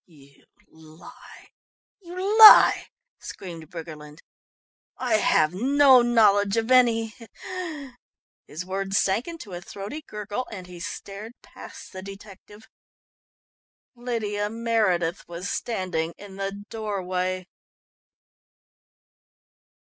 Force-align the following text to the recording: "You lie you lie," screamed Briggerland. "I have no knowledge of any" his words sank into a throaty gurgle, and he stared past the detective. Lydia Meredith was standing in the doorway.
"You 0.07 0.45
lie 0.71 1.49
you 2.01 2.15
lie," 2.39 2.87
screamed 3.19 3.69
Briggerland. 3.69 4.23
"I 4.97 5.17
have 5.17 5.53
no 5.53 6.01
knowledge 6.01 6.57
of 6.57 6.71
any" 6.71 7.13
his 8.47 8.65
words 8.65 8.97
sank 8.97 9.27
into 9.27 9.53
a 9.53 9.61
throaty 9.61 10.01
gurgle, 10.01 10.47
and 10.51 10.65
he 10.65 10.79
stared 10.79 11.33
past 11.43 11.93
the 11.93 12.01
detective. 12.01 12.67
Lydia 13.93 14.49
Meredith 14.49 15.23
was 15.27 15.51
standing 15.51 16.15
in 16.17 16.37
the 16.37 16.51
doorway. 16.71 17.45